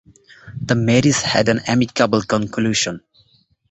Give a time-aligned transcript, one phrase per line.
[0.63, 3.01] The marriage had an amicable conclusion.